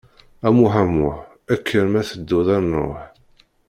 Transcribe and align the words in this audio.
A 0.45 0.47
Muĥ, 0.55 0.71
a 0.81 0.83
Muḥ, 0.97 1.17
kker 1.57 1.85
ma 1.91 2.01
tedduḍ 2.09 2.47
ad 2.55 2.61
nruḥ. 2.63 3.01